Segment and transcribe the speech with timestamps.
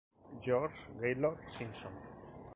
[0.41, 1.91] George Gaylord Simpson.